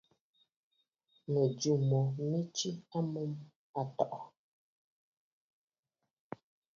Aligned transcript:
Mɨ̀jɨ̂ 1.31 1.75
mo 1.89 1.99
mɨ 2.29 2.39
tswe 2.53 2.69
a 2.97 2.99
mûm 3.11 3.31
àntɔ̀ɔ̀. 3.79 4.21